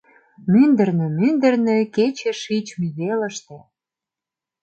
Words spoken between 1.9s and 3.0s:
кече шичме